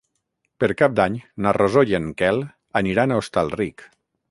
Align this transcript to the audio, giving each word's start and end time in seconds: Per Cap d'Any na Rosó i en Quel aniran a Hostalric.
Per 0.61 0.69
Cap 0.81 0.95
d'Any 0.99 1.17
na 1.45 1.53
Rosó 1.59 1.85
i 1.93 1.97
en 1.99 2.09
Quel 2.23 2.43
aniran 2.83 3.17
a 3.17 3.21
Hostalric. 3.23 3.89